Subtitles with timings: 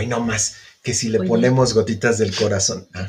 [0.00, 2.88] Hoy no más, que si le ponemos gotitas del corazón.
[2.94, 3.06] Ah.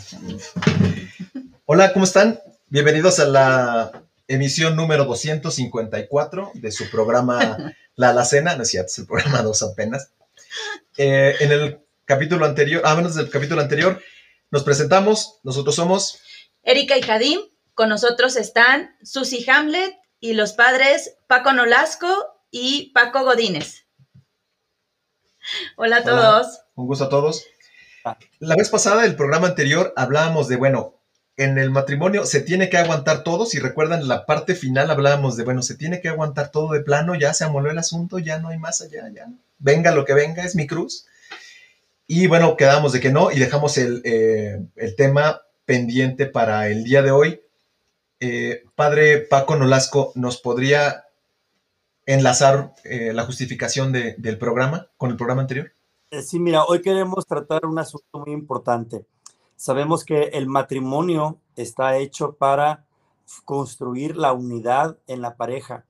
[1.64, 2.42] Hola, ¿cómo están?
[2.68, 8.58] Bienvenidos a la emisión número 254 de su programa La Alacena.
[8.58, 10.10] No es cierto, es el programa 2 apenas.
[10.98, 14.02] Eh, en el capítulo anterior, ah, menos del capítulo anterior,
[14.50, 15.40] nos presentamos.
[15.44, 16.20] Nosotros somos
[16.62, 17.40] Erika y Jadim.
[17.74, 23.86] Con nosotros están Susi Hamlet y los padres Paco Nolasco y Paco Godínez.
[25.78, 26.61] Hola a todos.
[26.76, 27.46] Un gusto a todos.
[28.40, 30.96] La vez pasada, el programa anterior, hablábamos de, bueno,
[31.38, 33.46] en el matrimonio se tiene que aguantar todo.
[33.46, 37.16] Si recuerdan, la parte final hablábamos de, bueno, se tiene que aguantar todo de plano,
[37.16, 39.28] ya se amoló el asunto, ya no hay más allá, ya.
[39.60, 41.06] Venga lo que venga, es mi cruz.
[42.08, 44.60] Y bueno, quedamos de que no y dejamos el, eh,
[44.98, 47.42] tema pendiente para el día de hoy.
[48.20, 51.06] Eh, padre Paco Nolasco, ¿nos podría
[52.06, 55.72] enlazar eh, la justificación del programa con el programa anterior?
[56.12, 59.06] Eh, sí, mira, hoy queremos tratar un asunto muy importante.
[59.56, 62.86] Sabemos que el matrimonio está hecho para
[63.46, 65.86] construir la unidad en la pareja.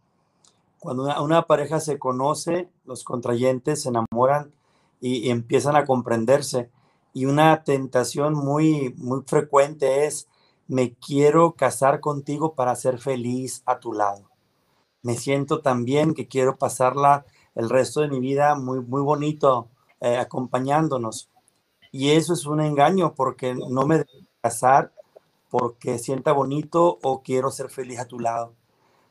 [0.80, 4.52] Cuando una, pareja se conoce, los contrayentes se enamoran
[5.00, 6.70] y, empiezan a comprenderse.
[7.14, 10.28] Y una tentación muy, muy frecuente es,
[10.68, 14.32] me quiero casar contigo para ser feliz a tu lado
[15.04, 17.26] me siento también que quiero pasarla
[17.56, 19.68] el resto de mi vida muy, muy bonito
[20.02, 21.30] eh, acompañándonos.
[21.92, 24.10] Y eso es un engaño porque no me debo
[24.42, 24.92] casar
[25.50, 28.54] porque sienta bonito o quiero ser feliz a tu lado,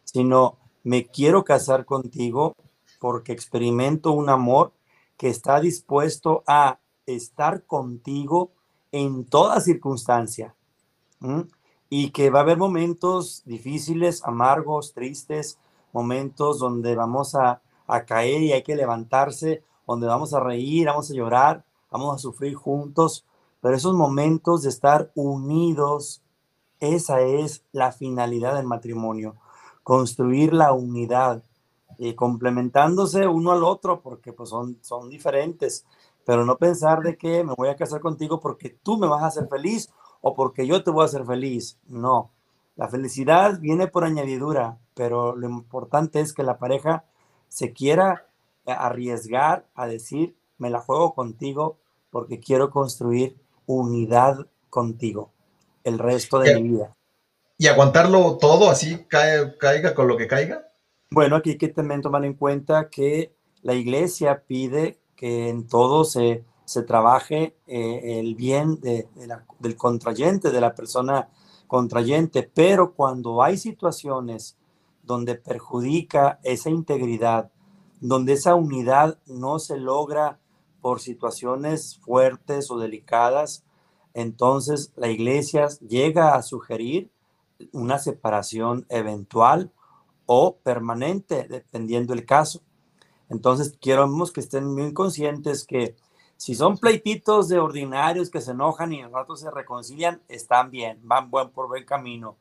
[0.05, 2.55] sino me quiero casar contigo
[2.99, 4.73] porque experimento un amor
[5.17, 8.53] que está dispuesto a estar contigo
[8.93, 10.55] en toda circunstancia.
[11.91, 15.59] Y que va a haber momentos difíciles, amargos, tristes,
[15.93, 17.61] momentos donde vamos a,
[18.07, 22.55] caer y hay que levantarse, donde vamos a reír, vamos a llorar, vamos a sufrir
[22.55, 23.25] juntos,
[23.61, 26.23] pero esos momentos de estar unidos,
[26.79, 29.37] esa es la finalidad del matrimonio,
[29.83, 31.43] construir la unidad,
[31.99, 35.85] y complementándose uno al otro, porque pues son, son diferentes,
[36.25, 39.27] pero no pensar de que me voy a casar contigo porque tú me vas a
[39.27, 39.91] hacer feliz
[40.23, 42.31] o porque yo te voy a hacer feliz, no.
[42.77, 47.05] La felicidad viene por añadidura, pero lo importante es que la pareja
[47.49, 48.30] se quiera
[48.67, 51.79] arriesgar a decir, me la juego contigo
[52.11, 55.33] porque quiero construir unidad contigo
[55.85, 56.97] el resto de mi vida.
[57.59, 60.67] ¿Y aguantarlo todo así, caiga con lo que caiga?
[61.11, 66.05] Bueno, aquí hay que también tomar en cuenta que la iglesia pide que en todo
[66.05, 71.29] se, se trabaje eh, el bien del contrayente, de la persona
[71.67, 74.57] contrayente, pero cuando hay situaciones
[75.03, 77.51] donde perjudica esa integridad,
[78.01, 80.39] donde esa unidad no se logra
[80.81, 83.65] por situaciones fuertes o delicadas,
[84.15, 87.11] entonces la iglesia llega a sugerir
[87.73, 89.71] una separación eventual
[90.27, 92.63] o permanente, dependiendo el caso.
[93.29, 95.97] Entonces, queremos que estén muy conscientes que
[96.37, 100.99] si son pleititos de ordinarios que se enojan y en rato se reconcilian, están bien,
[101.03, 102.37] van buen por buen camino.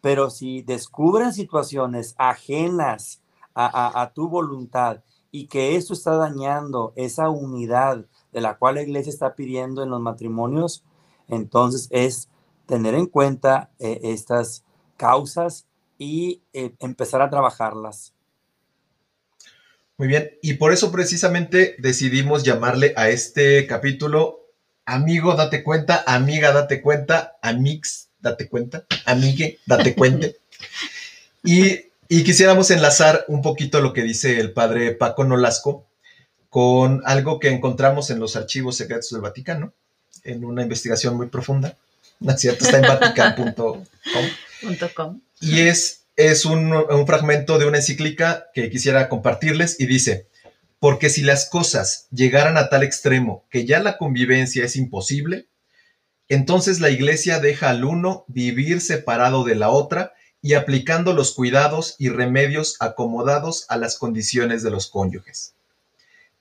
[0.00, 3.22] Pero si descubren situaciones ajenas
[3.60, 9.10] a, tu voluntad y que eso está dañando esa unidad de la cual la iglesia
[9.10, 10.84] está pidiendo en los matrimonios,
[11.28, 12.28] entonces es
[12.66, 14.64] tener en cuenta eh, estas
[14.96, 15.66] causas
[15.98, 18.14] y eh, empezar a trabajarlas.
[19.96, 24.38] Muy bien, y por eso precisamente decidimos llamarle a este capítulo
[24.88, 30.28] Amigo, date cuenta, amiga, date cuenta, amix, date cuenta, amigue, date cuenta.
[31.44, 31.87] y,
[32.24, 35.86] quisiéramos enlazar un poquito lo que dice el padre Paco Nolasco
[36.48, 39.74] con algo que encontramos en los archivos secretos del Vaticano,
[40.24, 41.76] en una investigación muy profunda.
[42.20, 42.64] ¿No es cierto?
[42.64, 43.84] Está en vatican.com.
[45.40, 50.26] Y es, es un, un fragmento de una encíclica que quisiera compartirles y dice,
[50.80, 55.46] porque si las cosas llegaran a tal extremo que ya la convivencia es imposible,
[56.28, 61.96] entonces la iglesia deja al uno vivir separado de la otra y aplicando los cuidados
[61.98, 65.54] y remedios acomodados a las condiciones de los cónyuges.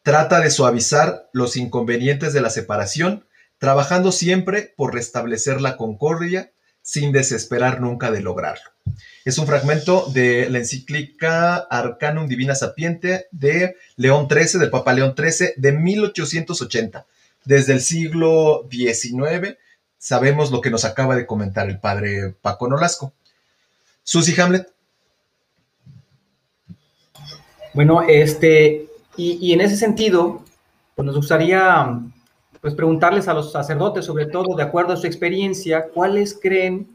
[0.03, 3.25] Trata de suavizar los inconvenientes de la separación,
[3.57, 6.51] trabajando siempre por restablecer la concordia
[6.81, 8.71] sin desesperar nunca de lograrlo.
[9.25, 15.13] Es un fragmento de la encíclica Arcanum Divina Sapiente de León XIII, del Papa León
[15.17, 17.05] XIII, de 1880.
[17.43, 19.57] Desde el siglo XIX
[19.97, 23.13] sabemos lo que nos acaba de comentar el padre Paco Nolasco.
[24.07, 24.65] Susi Hamlet.
[27.73, 28.87] Bueno, este,
[29.17, 30.43] y, en ese sentido,
[30.95, 31.99] pues nos gustaría
[32.61, 36.87] pues preguntarles a los sacerdotes, sobre todo de acuerdo a su experiencia, cuáles creen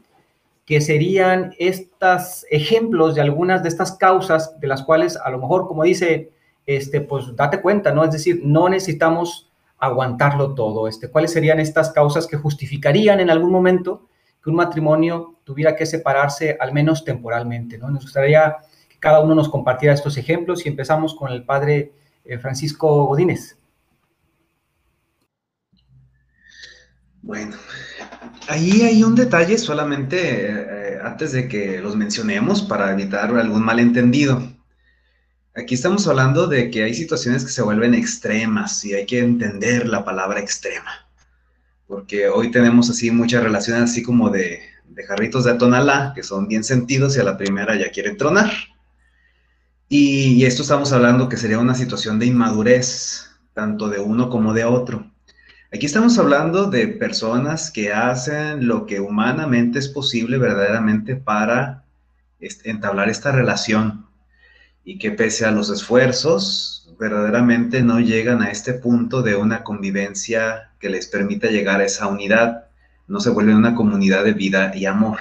[0.65, 5.67] que serían estos ejemplos de algunas de estas causas de las cuales a lo mejor,
[5.67, 6.31] como dice,
[6.65, 8.03] este, pues date cuenta, ¿no?
[8.03, 10.87] Es decir, no necesitamos aguantarlo todo.
[10.87, 14.01] Este, ¿Cuáles serían estas causas que justificarían en algún momento
[14.43, 17.89] que un matrimonio tuviera que separarse al menos temporalmente, ¿no?
[17.89, 18.57] Nos gustaría
[18.89, 21.93] que cada uno nos compartiera estos ejemplos y empezamos con el padre
[22.25, 23.57] eh, Francisco Godínez.
[27.21, 27.55] Bueno,
[28.49, 30.17] ahí hay un detalle solamente
[30.49, 34.43] eh, antes de que los mencionemos para evitar algún malentendido.
[35.55, 39.87] Aquí estamos hablando de que hay situaciones que se vuelven extremas y hay que entender
[39.87, 41.07] la palabra extrema.
[41.93, 46.47] Porque hoy tenemos así muchas relaciones así como de, de jarritos de tonalá, que son
[46.47, 48.51] bien sentidos y a la primera ya quieren tronar.
[49.89, 54.53] Y, y esto estamos hablando que sería una situación de inmadurez, tanto de uno como
[54.53, 55.07] de otro.
[55.71, 61.85] Aquí estamos hablando de personas que hacen lo que humanamente es posible verdaderamente para
[62.63, 64.07] entablar esta relación
[64.83, 70.71] y que pese a los esfuerzos, verdaderamente no llegan a este punto de una convivencia
[70.79, 72.65] que les permita llegar a esa unidad,
[73.07, 75.19] no se vuelven una comunidad de vida y amor.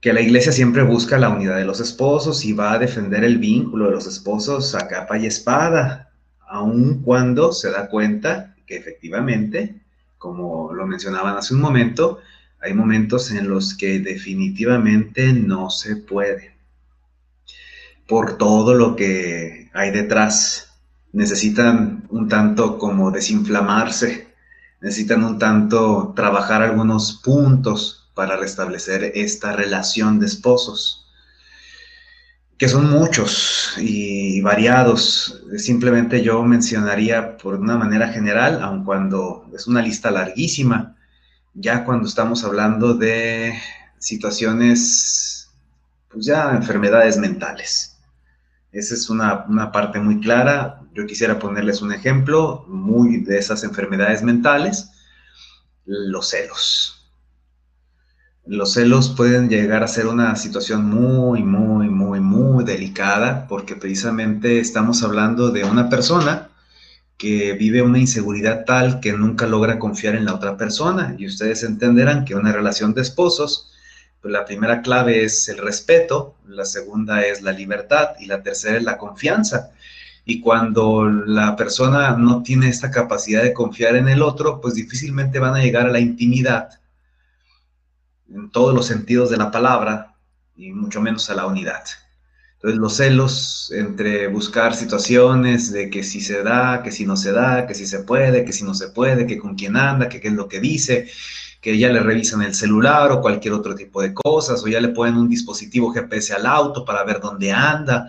[0.00, 3.38] Que la iglesia siempre busca la unidad de los esposos y va a defender el
[3.38, 6.10] vínculo de los esposos a capa y espada,
[6.48, 9.80] aun cuando se da cuenta que efectivamente,
[10.16, 12.20] como lo mencionaban hace un momento,
[12.62, 16.49] hay momentos en los que definitivamente no se puede.
[18.10, 20.66] Por todo lo que hay detrás.
[21.12, 24.28] Necesitan un tanto como desinflamarse,
[24.82, 31.00] necesitan un tanto trabajar algunos puntos para restablecer esta relación de esposos
[32.60, 35.42] que son muchos y variados.
[35.56, 40.94] Simplemente yo mencionaría por una manera general, aun cuando es una lista larguísima,
[41.54, 43.54] ya cuando estamos hablando de
[43.98, 45.48] situaciones,
[46.10, 47.96] pues ya enfermedades mentales.
[48.72, 50.80] Esa es una, una parte muy clara.
[50.94, 54.90] Yo quisiera ponerles un ejemplo muy de esas enfermedades mentales,
[55.84, 57.00] los celos
[58.50, 64.58] los celos pueden llegar a ser una situación muy, muy, muy, muy delicada porque precisamente
[64.58, 66.48] estamos hablando de una persona
[67.16, 71.14] que vive una inseguridad tal que nunca logra confiar en la otra persona.
[71.16, 73.70] Y ustedes entenderán que una relación de esposos,
[74.20, 78.76] pues la primera clave es el respeto, la segunda es la libertad y la tercera
[78.76, 79.70] es la confianza.
[80.24, 85.38] Y cuando la persona no tiene esta capacidad de confiar en el otro, pues difícilmente
[85.38, 86.68] van a llegar a la intimidad
[88.32, 90.14] en todos los sentidos de la palabra
[90.54, 91.82] y mucho menos a la unidad.
[92.56, 97.32] Entonces los celos entre buscar situaciones de que si se da, que si no se
[97.32, 100.20] da, que si se puede, que si no se puede, que con quién anda, que
[100.20, 101.08] qué es lo que dice,
[101.60, 104.88] que ya le revisan el celular o cualquier otro tipo de cosas, o ya le
[104.88, 108.08] ponen un dispositivo GPS al auto para ver dónde anda.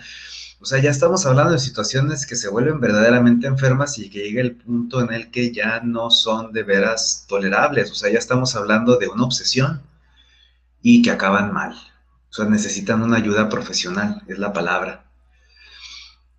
[0.62, 4.42] O sea, ya estamos hablando de situaciones que se vuelven verdaderamente enfermas y que llega
[4.42, 7.92] el punto en el que ya no son de veras tolerables.
[7.92, 9.82] O sea, ya estamos hablando de una obsesión
[10.82, 11.74] y que acaban mal.
[12.30, 15.06] O sea, necesitan una ayuda profesional, es la palabra.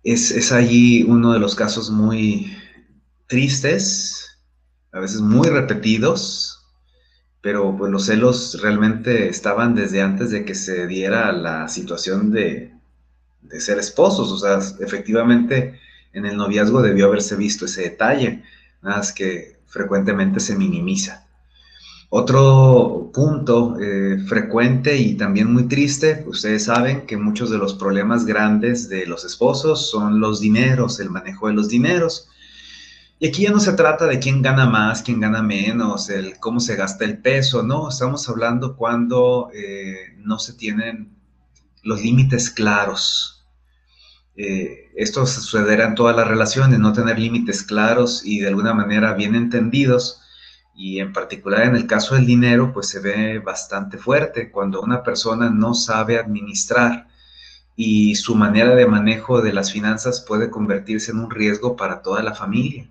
[0.03, 2.57] Es, es allí uno de los casos muy
[3.27, 4.39] tristes,
[4.91, 6.62] a veces muy repetidos,
[7.43, 12.71] pero pues los celos realmente estaban desde antes de que se diera la situación de,
[13.41, 14.31] de ser esposos.
[14.31, 15.77] O sea, efectivamente
[16.13, 18.43] en el noviazgo debió haberse visto ese detalle,
[18.81, 21.25] nada más que frecuentemente se minimiza.
[22.09, 28.25] Otro punto eh, frecuente y también muy triste, ustedes saben que muchos de los problemas
[28.25, 32.29] grandes de los esposos son los dineros, el manejo de los dineros.
[33.23, 36.59] Y aquí ya no se trata de quién gana más, quién gana menos, el cómo
[36.59, 41.15] se gasta el peso, no, estamos hablando cuando eh, no se tienen
[41.83, 43.45] los límites claros.
[44.35, 49.13] Eh, esto sucederá en todas las relaciones, no tener límites claros y de alguna manera
[49.13, 50.19] bien entendidos
[50.75, 55.01] y en particular en el caso del dinero, pues se ve bastante fuerte cuando una
[55.01, 57.07] persona no sabe administrar
[57.77, 62.21] y su manera de manejo de las finanzas puede convertirse en un riesgo para toda
[62.21, 62.89] la familia.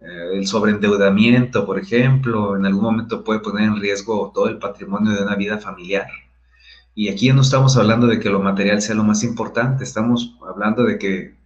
[0.00, 5.12] Eh, el sobreendeudamiento, por ejemplo, en algún momento puede poner en riesgo todo el patrimonio
[5.12, 6.06] de una vida familiar.
[6.94, 10.84] Y aquí no estamos hablando de que lo material sea lo más importante, estamos hablando
[10.84, 11.40] de que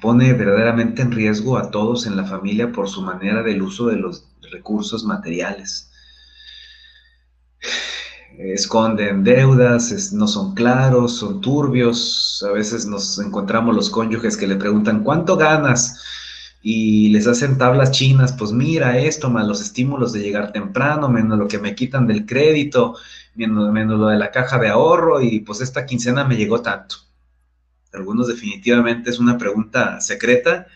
[0.00, 3.96] pone verdaderamente en riesgo a todos en la familia por su manera del uso de
[3.96, 5.90] los recursos materiales.
[8.38, 12.44] Esconden deudas, no son claros, son turbios.
[12.48, 16.00] A veces nos encontramos los cónyuges que le preguntan, ¿cuánto ganas?
[16.62, 21.38] Y les hacen tablas chinas, pues mira esto, más los estímulos de llegar temprano, menos
[21.38, 22.94] lo que me quitan del crédito,
[23.34, 26.96] menos, menos lo de la caja de ahorro y pues esta quincena me llegó tanto.
[27.92, 30.68] Algunos definitivamente es una pregunta secreta,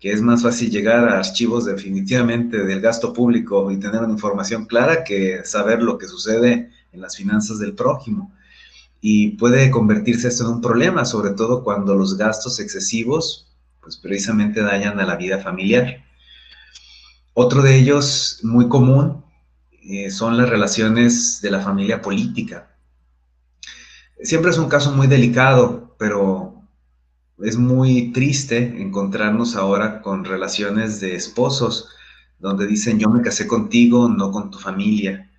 [0.00, 4.66] que es más fácil llegar a archivos definitivamente del gasto público y tener una información
[4.66, 8.32] clara que saber lo que sucede en las finanzas del prójimo.
[9.00, 13.49] Y puede convertirse esto en un problema, sobre todo cuando los gastos excesivos
[13.80, 16.04] pues precisamente dañan a la vida familiar.
[17.34, 19.24] Otro de ellos, muy común,
[19.82, 22.70] eh, son las relaciones de la familia política.
[24.22, 26.62] Siempre es un caso muy delicado, pero
[27.38, 31.88] es muy triste encontrarnos ahora con relaciones de esposos
[32.38, 35.30] donde dicen yo me casé contigo, no con tu familia.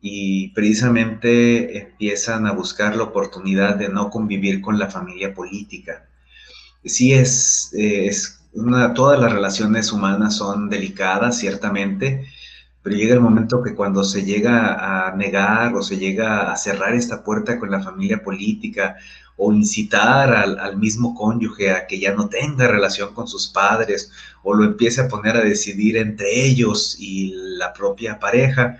[0.00, 6.08] Y precisamente empiezan a buscar la oportunidad de no convivir con la familia política
[6.84, 12.26] sí es, es una, todas las relaciones humanas son delicadas, ciertamente,
[12.82, 16.94] pero llega el momento que cuando se llega a negar o se llega a cerrar
[16.94, 18.96] esta puerta con la familia política
[19.36, 24.10] o incitar al, al, mismo cónyuge a que ya no tenga relación con sus padres
[24.42, 28.78] o lo empiece a poner a decidir entre ellos y la propia pareja,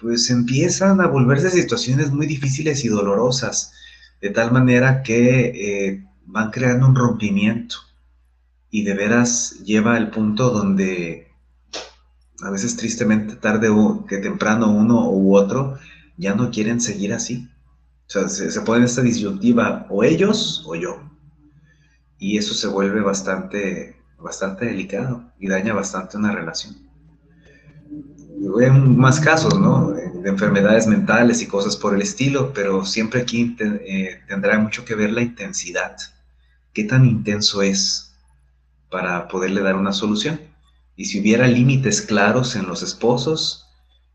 [0.00, 3.72] pues empiezan a volverse situaciones muy difíciles y dolorosas,
[4.20, 7.76] de tal manera que eh, van creando un rompimiento
[8.70, 11.28] y de veras lleva al punto donde
[12.42, 15.78] a veces tristemente tarde o que temprano uno u otro
[16.16, 17.48] ya no quieren seguir así.
[18.06, 21.00] O sea, se, se pone esta disyuntiva o ellos o yo.
[22.18, 26.76] Y eso se vuelve bastante, bastante delicado y daña bastante una relación.
[28.60, 29.90] En más casos, ¿no?
[29.90, 34.94] De enfermedades mentales y cosas por el estilo, pero siempre aquí eh, tendrá mucho que
[34.94, 35.96] ver la intensidad
[36.72, 38.14] qué tan intenso es
[38.90, 40.40] para poderle dar una solución.
[40.96, 43.66] Y si hubiera límites claros en los esposos,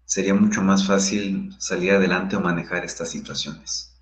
[0.05, 3.93] sería mucho más fácil salir adelante o manejar estas situaciones.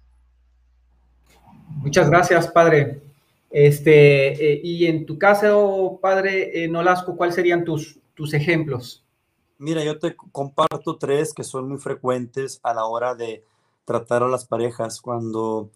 [1.77, 3.01] Muchas gracias, padre.
[3.49, 9.03] Este, eh, y en tu caso, padre eh, Nolasco, ¿cuáles serían tus, tus ejemplos?
[9.57, 13.43] Mira, yo te comparto tres que son muy frecuentes a la hora de
[13.85, 15.69] tratar a las parejas cuando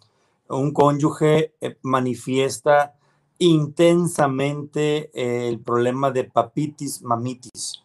[0.49, 2.95] un cónyuge eh, manifiesta
[3.37, 7.83] intensamente el problema de papitis, mamitis.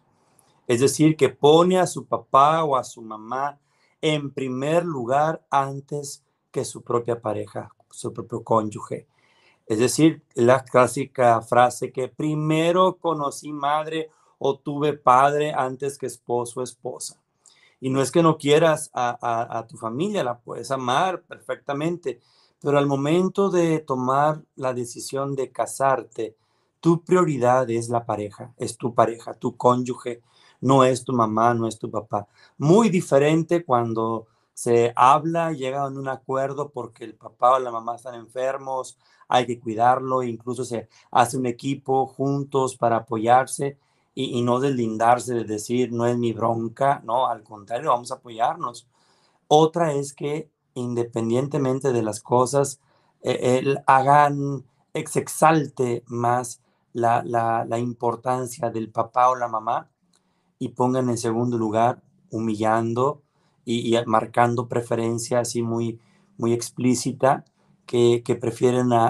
[0.67, 3.61] Es decir, que pone a su papá o a su mamá
[4.01, 9.07] en primer lugar antes que su propia pareja, su propio cónyuge.
[9.67, 16.61] Es decir, la clásica frase que primero conocí madre o tuve padre antes que esposo
[16.61, 17.21] o esposa.
[17.81, 22.21] Y no es que no quieras a, a tu familia, la puedes amar perfectamente,
[22.65, 26.35] pero al momento de tomar la decisión de casarte,
[26.81, 30.23] tu prioridad es la pareja, es tu pareja, tu cónyuge,
[30.63, 32.27] no es tu mamá, no es tu papá.
[32.57, 37.97] Muy diferente cuando se habla, llega a un acuerdo porque el papá o la mamá
[37.97, 38.97] están enfermos,
[39.29, 43.77] hay que cuidarlo, incluso se hace un equipo juntos para apoyarse
[44.15, 48.15] y, y no deslindarse de decir, no es mi bronca, no, al contrario, vamos a
[48.15, 48.89] apoyarnos.
[49.49, 52.81] Otra es que independientemente de las cosas,
[53.23, 54.65] eh, hagan,
[55.07, 56.61] se exalte más
[56.93, 59.89] la, la, importancia del papá o la mamá
[60.59, 63.23] y pongan en segundo lugar humillando
[63.65, 65.99] y, marcando preferencia así muy,
[66.37, 67.45] muy explícita
[67.87, 69.09] que, que prefieren a,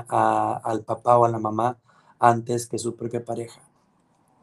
[0.62, 1.78] al papá o a la mamá
[2.18, 3.60] antes que su propia pareja,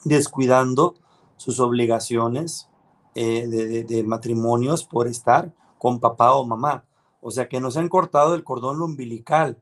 [0.04, 0.96] descuidando
[1.38, 2.70] sus obligaciones
[3.16, 3.48] eh,
[3.88, 6.86] de matrimonios por estar con papá o mamá
[7.22, 9.58] o sea que nos han cortado el cordón umbilical.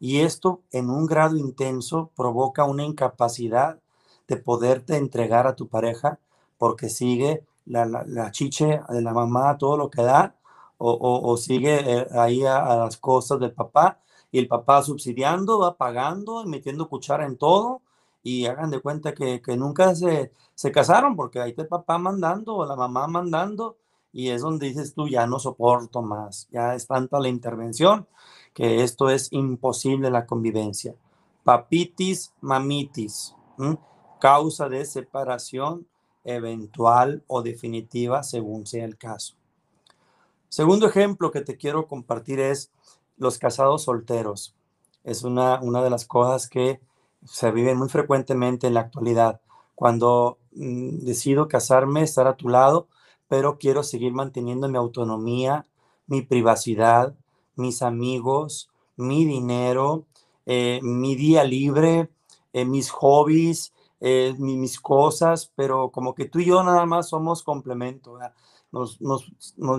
[0.00, 3.78] Y esto en un grado intenso provoca una incapacidad
[4.28, 6.18] de poderte entregar a tu pareja
[6.58, 10.36] porque sigue la, chiche de la mamá, todo lo que da,
[10.76, 16.44] o, sigue eh, ahí a, las cosas del papá y el papá subsidiando, va pagando,
[16.44, 17.80] metiendo cuchara en todo
[18.22, 22.56] y hagan de cuenta que, nunca se, se casaron porque ahí está el papá mandando
[22.56, 23.76] o la mamá mandando
[24.14, 28.06] y es donde dices tú, ya no soporto más, ya es tanta la intervención
[28.54, 30.94] que esto es imposible la convivencia.
[31.42, 33.34] Papitis, mamitis,
[34.20, 35.88] causa de separación
[36.22, 39.34] eventual o definitiva según sea el caso.
[40.48, 42.70] Segundo ejemplo que te quiero compartir es
[43.16, 44.54] los casados solteros.
[45.02, 46.80] Es una, una de las cosas que
[47.24, 49.40] se viven muy frecuentemente en la actualidad.
[49.74, 52.86] Cuando mm, decido casarme, estar a tu lado,
[53.34, 55.66] pero quiero seguir manteniendo mi autonomía,
[56.06, 57.16] mi privacidad,
[57.56, 60.06] mis amigos, mi dinero,
[60.46, 62.10] eh, mi día libre,
[62.52, 67.42] eh, mis hobbies, eh, mis cosas, pero como que tú y yo nada más somos
[67.42, 68.20] complemento.
[68.70, 69.26] Nos, nos,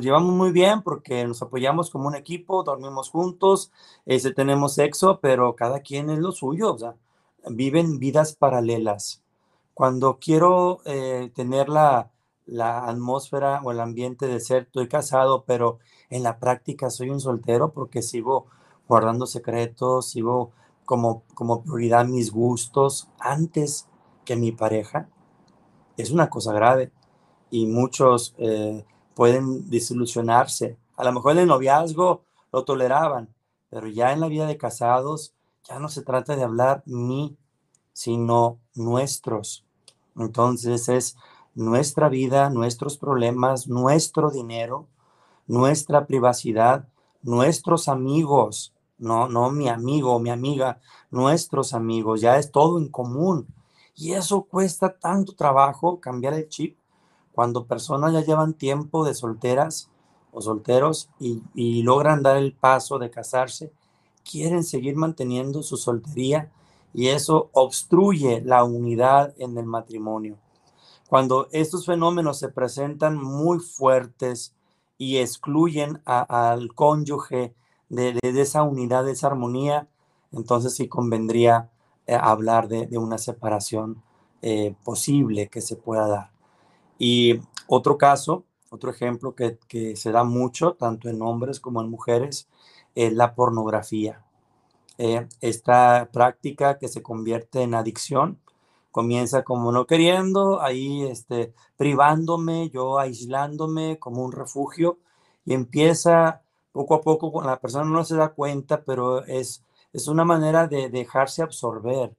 [0.02, 3.72] llevamos muy bien porque nos apoyamos como un equipo, dormimos juntos,
[4.06, 6.76] ese, tenemos sexo, pero cada quien es lo suyo,
[7.50, 9.24] viven vidas paralelas.
[9.74, 10.82] Cuando quiero
[11.34, 12.12] tener la,
[12.46, 17.20] la atmósfera o el ambiente de ser, estoy casado, pero en la práctica soy un
[17.20, 18.48] soltero porque sigo
[18.88, 20.52] guardando secretos, sigo
[20.86, 23.88] como, como prioridad mis gustos antes
[24.24, 25.10] que mi pareja,
[25.98, 26.92] es una cosa grave
[27.50, 30.78] y muchos eh, pueden desilusionarse.
[30.98, 33.34] A lo mejor en el noviazgo lo toleraban,
[33.70, 35.34] pero ya en la vida de casados
[35.64, 37.38] ya no se trata de hablar mi,
[37.94, 39.66] sino nuestros.
[40.16, 41.18] Entonces es
[41.56, 44.88] nuestra vida, nuestros problemas, nuestro dinero,
[45.48, 46.88] nuestra privacidad,
[47.22, 53.48] nuestros amigos, no, no mi amigo mi amiga, nuestros amigos, ya es todo en común.
[53.96, 56.78] Y eso cuesta tanto trabajo cambiar el chip
[57.32, 59.90] cuando personas ya llevan tiempo de solteras
[60.32, 63.72] o solteros y, y logran dar el paso de casarse,
[64.30, 66.52] quieren seguir manteniendo su soltería
[66.94, 70.38] y eso obstruye la unidad en el matrimonio.
[71.10, 74.56] Cuando estos fenómenos se presentan muy fuertes
[74.98, 77.54] y excluyen al cónyuge
[77.90, 79.88] de, esa unidad, de esa armonía,
[80.32, 81.70] entonces sí convendría
[82.08, 84.02] eh, hablar de, una separación
[84.42, 86.32] eh, posible que se pueda dar.
[86.98, 92.48] Y otro caso, otro ejemplo que, se da mucho, tanto en hombres como en mujeres,
[92.96, 94.24] es la pornografía.
[94.98, 98.40] Eh, esta práctica que se convierte en adicción
[98.96, 105.00] comienza como no queriendo, ahí este, privándome, yo aislándome como un refugio
[105.44, 110.24] y empieza poco a poco, la persona no se da cuenta, pero es, es una
[110.24, 112.16] manera de dejarse absorber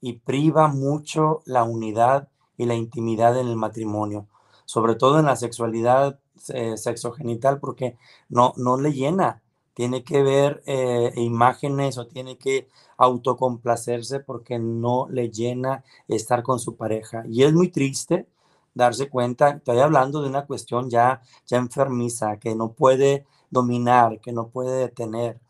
[0.00, 4.28] y priva mucho la unidad y la intimidad en el matrimonio,
[4.66, 7.96] sobre todo en la sexualidad eh, sexogenital, porque
[8.28, 9.42] no, no le llena,
[9.74, 16.58] tiene que ver eh, imágenes o tiene que autocomplacerse porque no le llena estar con
[16.60, 17.24] su pareja.
[17.28, 18.26] Y es muy triste
[18.74, 24.32] darse cuenta, estoy hablando de una cuestión ya, ya enfermiza, que no puede dominar, que
[24.32, 25.40] no puede detener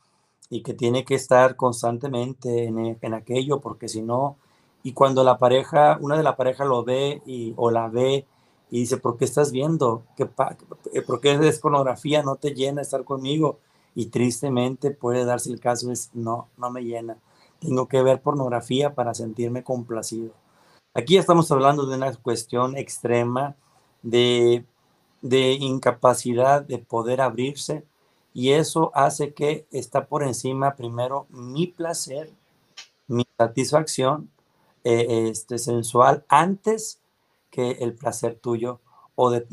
[0.50, 4.36] y que tiene que estar constantemente en, en aquello porque si no,
[4.82, 8.26] y cuando la pareja, una de la pareja lo ve y, o la ve
[8.70, 10.04] y dice, ¿por qué estás viendo?
[10.16, 12.22] ¿Qué, ¿Por qué es pornografía?
[12.22, 13.58] No te llena estar conmigo
[13.94, 17.16] y tristemente puede darse el caso es no, no me llena.
[17.60, 20.32] Tengo que ver pornografía para sentirme complacido.
[20.94, 23.54] Aquí estamos hablando de una cuestión extrema
[24.02, 24.64] de,
[25.22, 27.84] de incapacidad de poder abrirse
[28.32, 32.30] y eso hace que está por encima primero mi placer,
[33.08, 34.30] mi satisfacción
[34.84, 37.00] eh, este, sensual antes
[37.50, 38.80] que el placer tuyo
[39.14, 39.46] o, de,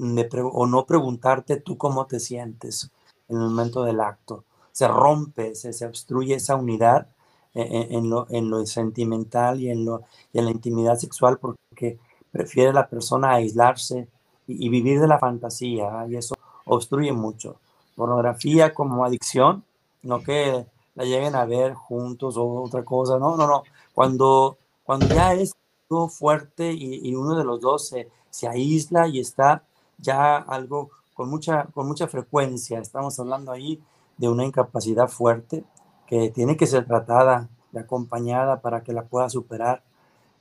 [0.54, 2.92] o no preguntarte tú cómo te sientes
[3.30, 4.44] en el momento del acto.
[4.72, 7.08] Se rompe, se, se obstruye esa unidad
[7.54, 11.98] en, en, lo, en, lo, sentimental y en, lo, y en la intimidad sexual porque
[12.32, 14.08] prefiere la persona aislarse
[14.48, 16.36] y, y vivir de la fantasía y eso
[16.66, 17.58] obstruye mucho.
[17.96, 19.64] Pornografía como adicción,
[20.04, 23.64] no que la lleguen a ver juntos o otra cosa, no, no, no.
[23.94, 25.54] Cuando, cuando ya es
[25.90, 29.64] algo fuerte y, y uno de los dos se, se aísla y está
[29.98, 32.80] ya algo con mucha, con mucha frecuencia.
[32.80, 33.82] Estamos hablando ahí
[34.18, 35.64] de una incapacidad fuerte
[36.06, 39.84] que tiene que ser tratada y acompañada para que la pueda superar.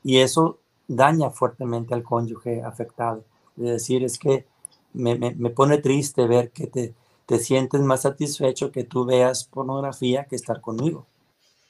[0.05, 3.25] Y eso daña fuertemente al cónyuge afectado.
[3.57, 4.47] Es decir, es que
[4.93, 9.45] me, me, me pone triste ver que te, te, sientes más satisfecho que tú veas
[9.45, 11.07] pornografía que estar conmigo.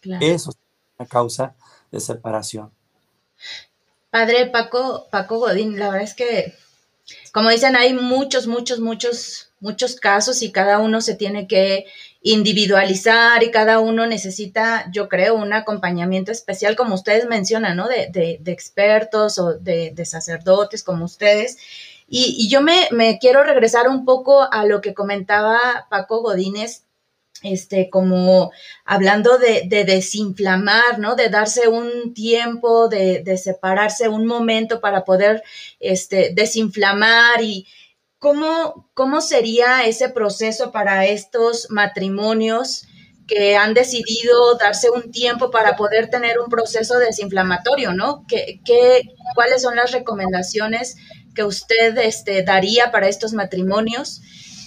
[0.01, 0.27] Claro.
[0.27, 0.59] Eso es
[0.99, 1.55] una causa
[1.93, 2.73] de separación.
[4.11, 6.55] Padre Paco, Paco Godín, la verdad es que
[7.33, 11.87] como dicen, hay muchos, muchos, muchos, muchos casos y cada uno se tiene que
[12.23, 17.87] individualizar y cada uno necesita, yo creo, un acompañamiento especial, como ustedes mencionan, ¿no?
[17.87, 21.59] De, de, de expertos o de, de, sacerdotes como ustedes.
[22.09, 26.86] Y, y yo me, me, quiero regresar un poco a lo que comentaba Paco Godínez
[27.47, 28.51] este, como
[28.85, 31.15] hablando de, de, desinflamar, ¿no?
[31.15, 35.43] De darse un tiempo, de, de, separarse un momento para poder,
[35.81, 37.67] este, desinflamar y
[38.19, 42.87] cómo, cómo sería ese proceso para estos matrimonios
[43.27, 48.25] que han decidido darse un tiempo para poder tener un proceso desinflamatorio, ¿no?
[48.29, 49.03] ¿Qué, qué,
[49.35, 50.97] cuáles son las recomendaciones
[51.35, 54.23] que usted este, daría para estos matrimonios?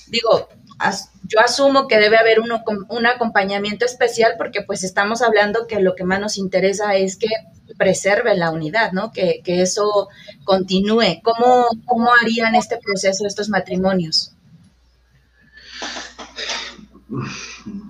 [0.07, 0.49] Digo,
[1.29, 6.03] yo asumo que debe haber un acompañamiento especial porque pues estamos hablando que lo que
[6.03, 7.27] más nos interesa es que
[7.77, 9.11] preserve la unidad, ¿no?
[9.11, 10.09] Que, eso
[10.43, 11.21] continúe.
[11.23, 14.33] ¿Cómo, ¿Cómo harían este proceso estos matrimonios?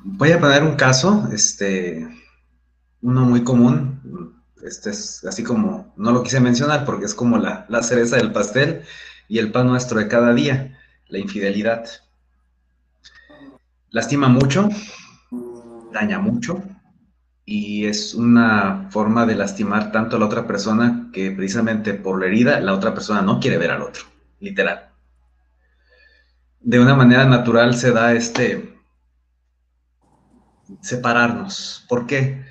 [0.04, 2.06] Voy a poner un caso, este,
[3.02, 7.84] uno muy común, este es así como, no lo quise mencionar porque es como la
[7.84, 8.84] cereza del pastel
[9.30, 11.90] y el pan nuestro de cada día, la infidelidad.
[13.92, 14.70] Lastima mucho,
[15.92, 16.62] daña mucho
[17.44, 22.28] y es una forma de lastimar tanto a la otra persona que precisamente por la
[22.28, 24.04] herida la otra persona no quiere ver al otro,
[24.40, 24.90] literal.
[26.60, 28.78] De una manera natural se da este
[30.82, 31.84] separarnos.
[31.90, 32.46] ¿Por qué?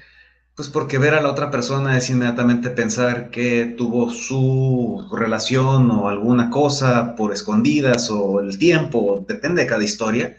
[0.56, 6.08] Pues porque ver a la otra persona es inmediatamente pensar que tuvo su relación o
[6.08, 10.36] alguna cosa por escondidas o el tiempo, depende de cada historia,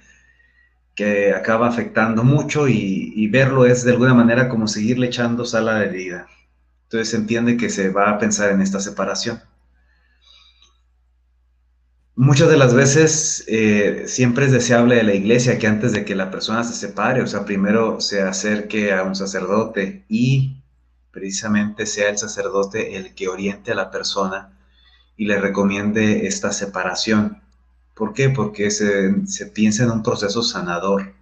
[1.00, 5.80] que acaba afectando mucho y, verlo es de alguna manera como seguirle echando sal a
[5.80, 6.28] la herida.
[6.84, 9.42] Entonces se entiende que se va a pensar en esta separación.
[12.16, 16.16] Muchas de las veces eh, siempre es deseable de la iglesia que antes de que
[16.16, 20.62] la persona se separe, o sea, primero se acerque a un sacerdote y
[21.12, 24.52] precisamente sea el sacerdote el que oriente a la persona
[25.16, 27.42] y le recomiende esta separación.
[28.00, 28.32] ¿Por qué?
[28.32, 31.14] Porque se, se piensa en un proceso sanador.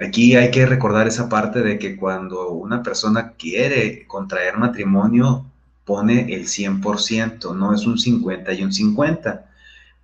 [0.00, 5.46] Aquí hay que recordar esa parte de que cuando una persona quiere contraer matrimonio,
[5.84, 9.46] pone el 100%, no es un 50 y un 50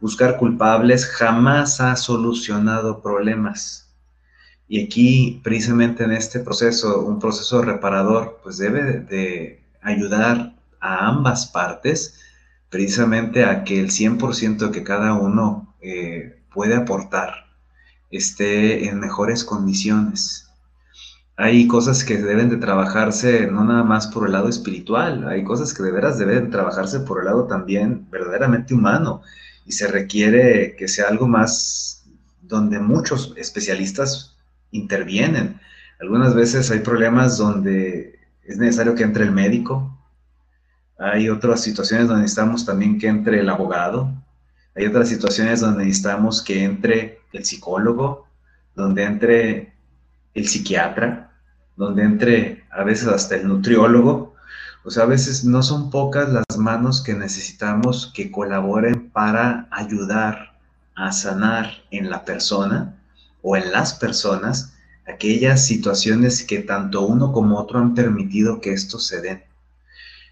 [0.00, 3.88] buscar culpables jamás ha solucionado problemas.
[4.68, 11.46] Y aquí, precisamente en este proceso, un proceso reparador, pues debe de ayudar a ambas
[11.46, 12.20] partes,
[12.68, 17.48] precisamente a que el 100% que cada uno eh, puede aportar
[18.10, 20.46] esté en mejores condiciones.
[21.36, 25.72] Hay cosas que deben de trabajarse no nada más por el lado espiritual, hay cosas
[25.72, 29.22] que de veras deben trabajarse por el lado también verdaderamente humano
[29.64, 32.04] y se requiere que sea algo más
[32.42, 34.36] donde muchos especialistas
[34.72, 35.60] intervienen.
[36.00, 39.94] Algunas veces hay problemas donde es necesario que entre el médico,
[40.98, 44.12] hay otras situaciones donde necesitamos también que entre el abogado,
[44.78, 48.28] hay otras situaciones donde necesitamos que entre el psicólogo,
[48.76, 49.72] donde entre
[50.34, 51.32] el psiquiatra,
[51.76, 54.36] donde entre a veces hasta el nutriólogo,
[54.84, 60.56] o sea, a veces no son pocas las manos que necesitamos que colaboren para ayudar
[60.94, 62.94] a sanar en la persona
[63.42, 64.74] o en las personas
[65.08, 69.42] aquellas situaciones que tanto uno como otro han permitido que esto se den.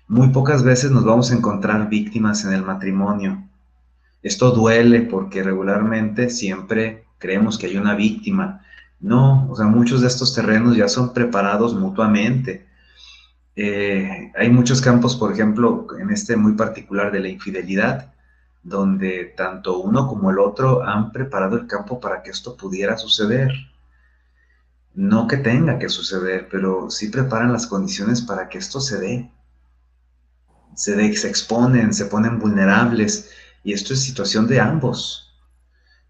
[0.06, 3.42] Muy pocas veces nos vamos a encontrar víctimas en el matrimonio.
[4.26, 8.62] Esto duele porque regularmente siempre creemos que hay una víctima.
[9.00, 12.66] No, o sea, muchos de estos terrenos ya son preparados mutuamente
[13.56, 18.12] eh, hay muchos campos, por ejemplo, en este muy particular de la infidelidad,
[18.62, 23.50] donde tanto uno como el otro han preparado el campo para que esto pudiera suceder.
[24.94, 29.30] No que tenga que suceder, pero sí preparan las condiciones para que esto se dé.
[30.74, 33.30] Se, se exponen, se ponen vulnerables,
[33.66, 35.34] y esto es situación de ambos.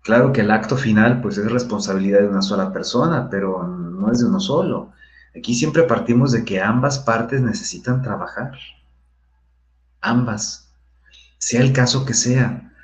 [0.03, 4.19] Claro que el acto final pues es responsabilidad de una sola persona, pero no es
[4.19, 4.93] de uno solo.
[5.35, 8.53] Aquí siempre partimos de que ambas partes necesitan trabajar.
[10.03, 10.71] Ambas.
[11.39, 12.75] Sea el caso que sea.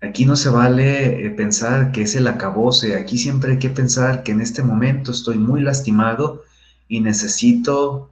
[0.00, 2.96] Aquí no se vale eh, pensar que es el acabose.
[2.96, 6.44] Aquí siempre hay que pensar que en este momento estoy muy lastimado
[6.88, 8.10] y necesito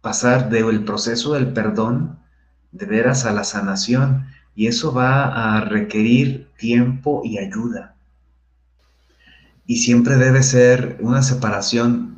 [0.00, 2.20] pasar del proceso del perdón
[2.70, 4.28] de veras a la sanación.
[4.54, 7.94] Y eso va a requerir tiempo y ayuda.
[9.66, 12.12] Y siempre debe ser una separación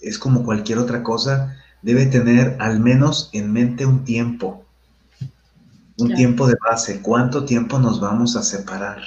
[0.00, 4.64] es como cualquier otra cosa, debe tener al menos en mente un tiempo,
[5.98, 7.00] un tiempo de base.
[7.02, 9.02] ¿Cuánto tiempo nos vamos a separar?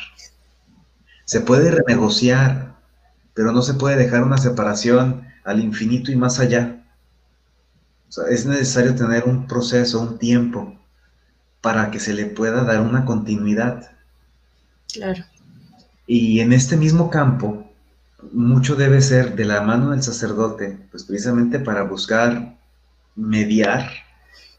[1.26, 2.76] Se puede renegociar,
[3.34, 6.84] pero no se puede dejar una separación al infinito y más allá.
[8.30, 10.78] es necesario tener un proceso, un tiempo,
[11.64, 13.90] para que se le pueda dar una continuidad.
[14.92, 15.24] Claro.
[16.06, 17.72] Y en este mismo campo,
[18.34, 22.58] mucho debe ser de la mano del sacerdote, pues precisamente para buscar
[23.16, 23.90] mediar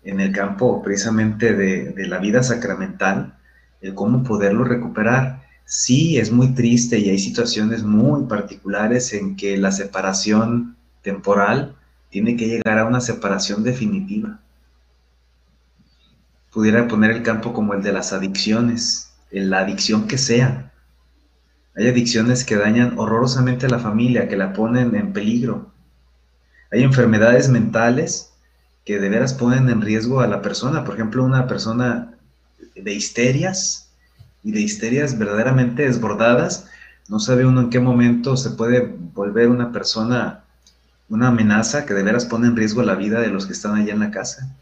[0.03, 3.37] en el campo precisamente de, la vida sacramental,
[3.83, 5.43] el cómo poderlo recuperar.
[5.67, 11.77] Sí, es muy triste y hay situaciones muy particulares en que la separación temporal
[12.09, 14.41] tiene que llegar a una separación definitiva.
[16.55, 20.73] Pudiera poner el campo como el de las adicciones, en la adicción que sea,
[21.77, 25.73] hay adicciones que dañan horrorosamente a la familia, que la ponen en peligro.
[26.71, 28.33] Hay enfermedades mentales
[28.85, 30.85] que de veras ponen en riesgo a la persona.
[30.85, 32.15] Por ejemplo, una persona
[32.77, 33.91] de histerias
[34.45, 36.67] y de histerias verdaderamente desbordadas,
[37.09, 40.45] no sabe uno en qué momento se puede volver una persona,
[41.09, 43.93] una amenaza que de veras pone en riesgo la vida de los que están allá
[43.93, 44.55] en la casa.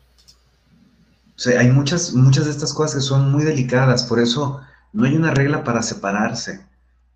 [1.43, 4.61] O sea, hay muchas, muchas de estas cosas que son muy delicadas, por eso
[4.93, 6.65] no hay una regla para separarse.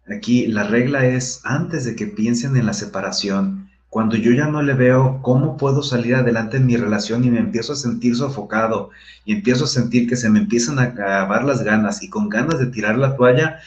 [0.09, 4.63] Aquí la regla es, antes de que piensen en la separación, cuando yo ya no
[4.63, 8.91] le veo cómo puedo salir adelante en mi relación y me empiezo a sentir sofocado
[9.25, 12.59] y empiezo a sentir que se me empiezan a acabar las ganas y con ganas
[12.59, 13.61] de tirar la toalla,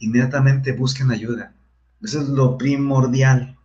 [0.00, 1.54] inmediatamente busquen ayuda.
[2.02, 3.56] Eso es lo primordial.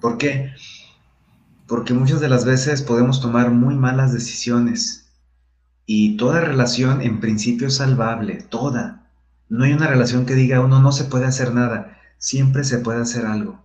[0.00, 0.54] ¿Por qué?
[1.94, 5.10] Muchas de las veces podemos tomar muy malas decisiones
[5.86, 9.06] y toda relación en principio es salvable, toda.
[9.48, 13.00] No hay una relación que diga uno no se puede hacer nada, siempre se puede
[13.00, 13.62] hacer algo.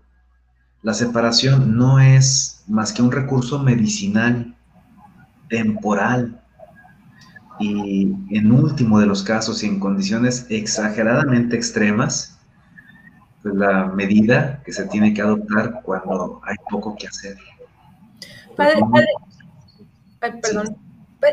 [0.83, 4.55] La separación no es más que un recurso medicinal,
[5.49, 6.41] temporal,
[7.59, 12.39] y en último de los casos y en condiciones exageradamente extremas,
[13.41, 17.37] pues la medida que se tiene que adoptar cuando hay poco que hacer.
[18.57, 18.79] Padre,
[20.19, 20.77] padre, perdón.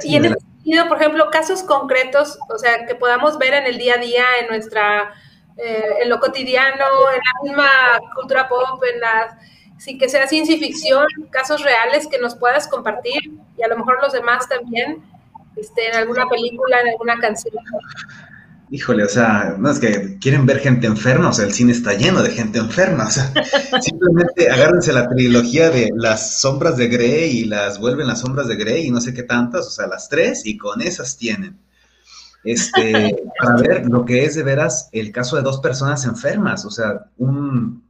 [0.04, 3.78] y en ese sentido, por ejemplo, casos concretos, o sea, que podamos ver en el
[3.78, 5.14] día a día, en nuestra,
[5.56, 7.68] eh, en lo cotidiano, en la misma
[8.14, 9.38] cultura pop, en la,
[9.78, 13.98] sin que sea ciencia ficción, casos reales que nos puedas compartir y a lo mejor
[14.02, 15.02] los demás también
[15.56, 17.54] este, en alguna película, en alguna canción.
[18.74, 21.94] Híjole, o sea, no es que quieren ver gente enferma, o sea, el cine está
[21.94, 23.32] lleno de gente enferma, o sea,
[23.80, 28.56] simplemente agárrense la trilogía de las sombras de Grey y las vuelven las sombras de
[28.56, 31.56] Grey y no sé qué tantas, o sea, las tres y con esas tienen.
[32.42, 36.70] Este, para ver lo que es de veras el caso de dos personas enfermas, o
[36.72, 37.84] sea, un,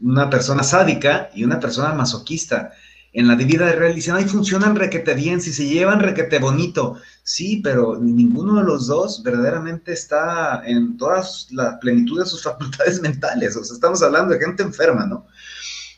[0.00, 2.70] una persona sádica y una persona masoquista
[3.16, 7.00] en la vida real dicen, ay, funcionan requete bien, si se llevan requete bonito.
[7.22, 13.00] Sí, pero ninguno de los dos verdaderamente está en toda la plenitud de sus facultades
[13.00, 13.56] mentales.
[13.56, 15.26] O sea, estamos hablando de gente enferma, ¿no?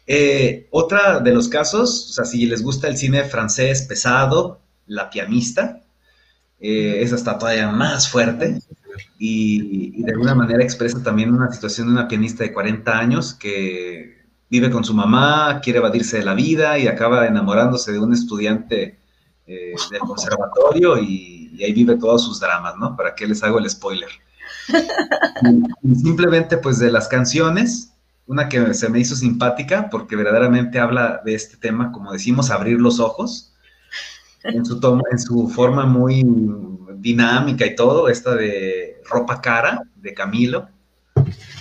[0.06, 5.10] Eh, otra de los casos, o sea, si les gusta el cine francés pesado, La
[5.10, 5.82] pianista,
[6.60, 8.60] eh, esa todavía más fuerte
[9.18, 13.34] y, y, de alguna manera expresa también una situación de una pianista de 40 años
[13.34, 14.17] que
[14.50, 18.98] vive con su mamá, quiere evadirse de la vida y acaba enamorándose de un estudiante
[19.46, 22.96] eh, del conservatorio y, ahí vive todos sus dramas, ¿no?
[22.96, 24.10] ¿Para qué les hago el spoiler?
[25.82, 27.92] Y, simplemente pues de las canciones,
[28.26, 32.80] una que se me hizo simpática porque verdaderamente habla de este tema, como decimos, abrir
[32.80, 33.54] los ojos,
[34.44, 36.24] en su, en su forma muy
[36.96, 40.68] dinámica y todo, esta de ropa cara de Camilo,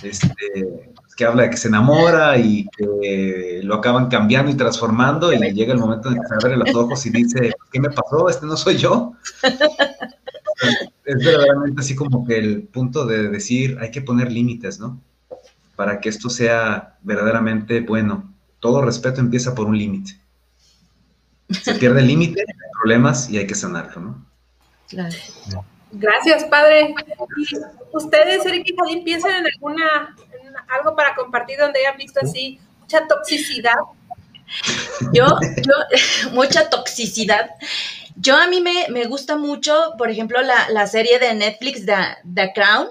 [0.02, 5.38] este, que habla de que se enamora y que lo acaban cambiando y transformando y
[5.52, 8.28] llega el momento en que se abre los ojos y dice, ¿qué me pasó?
[8.28, 9.14] Este no soy yo.
[11.04, 15.00] es verdaderamente así como que el punto de decir, hay que poner límites, ¿no?
[15.74, 18.32] Para que esto sea verdaderamente bueno.
[18.60, 20.12] Todo respeto empieza por un límite.
[21.50, 24.24] Se pierde el límite, hay problemas y hay que sanarlo, ¿no?
[25.90, 26.94] Gracias, padre.
[27.92, 30.14] ¿Ustedes, Eric y Jadín, piensan en alguna
[30.68, 33.74] algo para compartir donde hayan visto así mucha toxicidad.
[35.12, 35.74] Yo, yo,
[36.32, 37.50] mucha toxicidad.
[38.16, 41.94] Yo a mí me, gusta mucho, por ejemplo, la, serie de Netflix The,
[42.34, 42.88] The, Crown,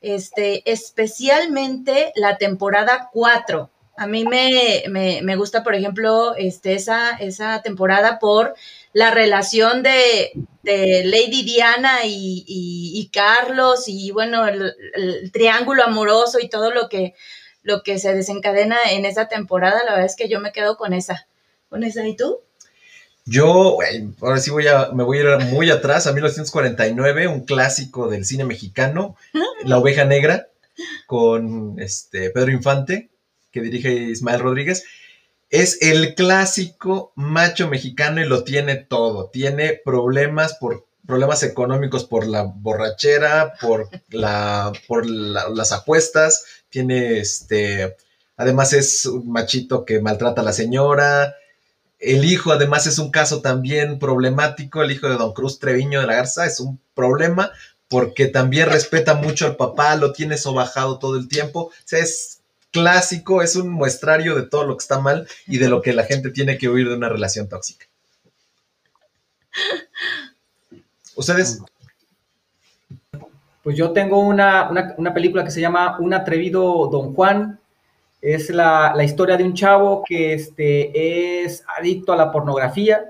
[0.00, 3.70] este, especialmente la temporada 4.
[3.98, 8.54] A mí me, gusta, por ejemplo, este, esa, esa temporada por
[8.96, 10.32] la relación de,
[10.64, 17.12] Lady Diana y, Carlos y bueno, el, triángulo amoroso y todo lo que,
[17.62, 20.94] lo que se desencadena en esa temporada, la verdad es que yo me quedo con
[20.94, 21.28] esa.
[21.68, 22.38] ¿Con esa y tú?
[23.26, 23.76] Yo,
[24.22, 28.24] ahora sí voy a, me voy a ir muy atrás, a 1949, un clásico del
[28.24, 29.14] cine mexicano,
[29.64, 30.48] La oveja negra,
[31.06, 33.10] con este Pedro Infante,
[33.52, 34.84] que dirige Ismael Rodríguez
[35.50, 39.30] es el clásico macho mexicano y lo tiene todo.
[39.30, 47.96] Tiene problemas por problemas económicos por la borrachera, por la por las apuestas, tiene este
[48.36, 51.36] además es un machito que maltrata a la señora.
[51.98, 56.06] El hijo además es un caso también problemático, el hijo de Don Cruz Treviño de
[56.06, 57.52] la Garza es un problema
[57.88, 61.66] porque también respeta mucho al papá, lo tiene sobajado todo el tiempo.
[61.66, 62.35] O sea, es
[62.76, 66.04] clásico, es un muestrario de todo lo que está mal y de lo que la
[66.04, 67.86] gente tiene que huir de una relación tóxica.
[71.14, 71.62] ¿Ustedes?
[73.62, 74.70] Pues yo tengo una,
[75.14, 77.58] película que se llama Un atrevido Don Juan.
[78.20, 83.06] Es la, la historia de un chavo que este, es adicto a la pornografía,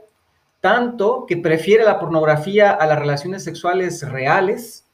[0.60, 4.85] tanto que prefiere la pornografía a las relaciones sexuales reales.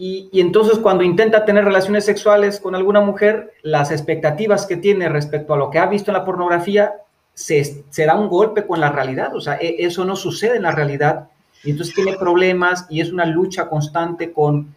[0.00, 5.08] Y, y, entonces cuando intenta tener relaciones sexuales con alguna mujer, las expectativas que tiene
[5.08, 6.94] respecto a lo que ha visto en la pornografía
[7.34, 9.34] se, se da un golpe con la realidad.
[9.34, 11.28] O sea, e, eso no sucede en la realidad.
[11.64, 14.74] Y entonces tiene problemas y es una lucha constante con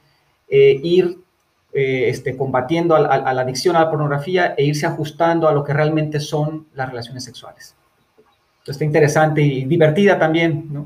[0.49, 1.19] eh, ir
[1.73, 5.53] eh, este, combatiendo a, a, a la adicción a la pornografía e irse ajustando a
[5.53, 7.75] lo que realmente son las relaciones sexuales.
[8.61, 10.85] Entonces, está interesante y divertida también, ¿no?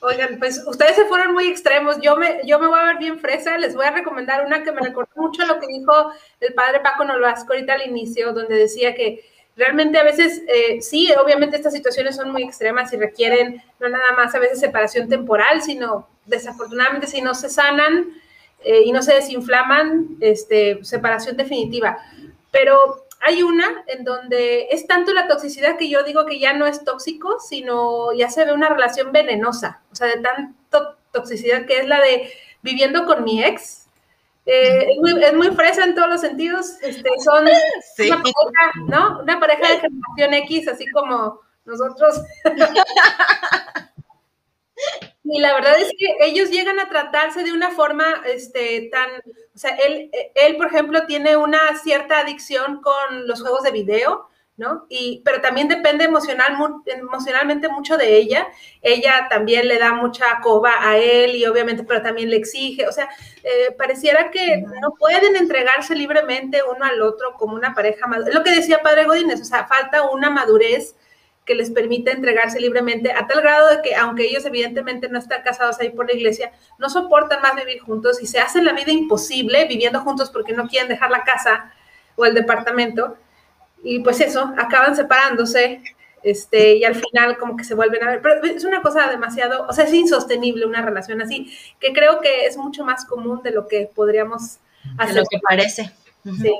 [0.00, 1.96] Oigan, pues ustedes se fueron muy extremos.
[2.00, 3.58] Yo me, yo me voy a ver bien fresa.
[3.58, 7.04] Les voy a recomendar una que me recordó mucho lo que dijo el padre Paco
[7.04, 9.24] Nolasco ahorita al inicio, donde decía que
[9.56, 14.12] realmente a veces, eh, sí, obviamente estas situaciones son muy extremas y requieren no nada
[14.16, 18.12] más a veces separación temporal, sino desafortunadamente si no se sanan
[18.60, 21.98] eh, y no se desinflaman, este, separación definitiva.
[22.52, 26.66] Pero hay una en donde es tanto la toxicidad que yo digo que ya no
[26.66, 31.80] es tóxico, sino ya se ve una relación venenosa, o sea, de tanto toxicidad que
[31.80, 33.86] es la de viviendo con mi ex.
[34.46, 36.78] Eh, es, muy, es, muy, fresa en todos los sentidos.
[36.80, 37.46] Este, son
[37.96, 38.10] sí.
[38.10, 39.20] una pareja, ¿no?
[39.20, 42.22] Una pareja de generación X, así como nosotros.
[45.30, 49.10] y la verdad es que ellos llegan a tratarse de una forma este, tan,
[49.54, 54.28] o sea, él, él, por ejemplo, tiene una cierta adicción con los juegos de video,
[54.56, 54.86] ¿no?
[54.88, 58.48] Y, pero también depende emocional, emocionalmente mucho de ella.
[58.82, 62.86] Ella también le da mucha coba a él y obviamente, pero también le exige.
[62.88, 63.08] O sea,
[63.44, 68.34] eh, pareciera que no pueden entregarse libremente uno al otro como una pareja madura.
[68.34, 70.96] Lo que decía Padre Godínez, o sea, falta una madurez
[71.48, 75.42] que les permite entregarse libremente a tal grado de que, aunque ellos evidentemente no están
[75.42, 78.92] casados ahí por la iglesia, no soportan más vivir juntos y se hacen la vida
[78.92, 81.72] imposible viviendo juntos porque no quieren dejar la casa
[82.16, 83.16] o el departamento.
[83.82, 85.82] Y pues eso, acaban separándose
[86.22, 88.20] este, y al final como que se vuelven a ver.
[88.20, 92.44] Pero es una cosa demasiado, o sea, es insostenible una relación así, que creo que
[92.44, 94.58] es mucho más común de lo que podríamos
[94.98, 95.14] hacer.
[95.14, 95.92] De lo que parece.
[96.24, 96.54] Sí.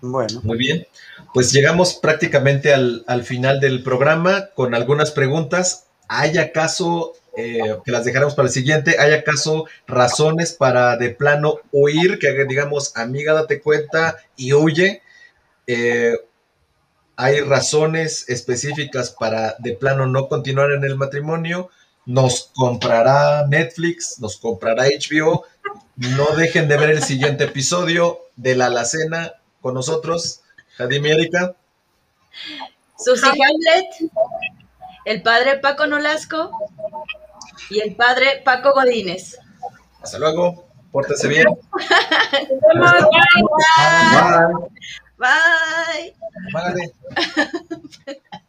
[0.00, 0.40] Bueno.
[0.42, 0.86] Muy bien.
[1.34, 5.86] Pues llegamos prácticamente al, al final del programa con algunas preguntas.
[6.08, 11.58] ¿Hay acaso, eh, que las dejaremos para el siguiente, hay acaso razones para de plano
[11.72, 15.02] huir, que digamos, amiga, date cuenta y huye?
[15.66, 16.14] Eh,
[17.16, 21.70] ¿Hay razones específicas para de plano no continuar en el matrimonio?
[22.04, 24.20] ¿Nos comprará Netflix?
[24.20, 25.44] ¿Nos comprará HBO?
[25.96, 29.32] No dejen de ver el siguiente episodio de La Alacena
[29.66, 30.42] con nosotros,
[30.76, 31.56] Jadim y Erika.
[32.96, 34.12] Susi Hamlet,
[35.04, 36.52] el padre Paco Nolasco
[37.68, 39.40] y el padre Paco Godínez.
[40.00, 41.46] Hasta luego, pórtense bien.
[42.78, 43.02] Bye.
[45.18, 46.14] Bye.
[46.52, 46.92] Bye.
[48.06, 48.22] Bye.